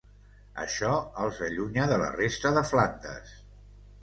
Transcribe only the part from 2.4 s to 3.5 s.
de Flandes.